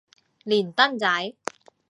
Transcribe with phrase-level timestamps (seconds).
[0.45, 1.35] 連登仔